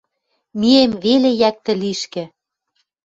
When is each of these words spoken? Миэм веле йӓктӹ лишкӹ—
Миэм 0.59 0.91
веле 1.03 1.31
йӓктӹ 1.41 1.73
лишкӹ— 1.81 2.23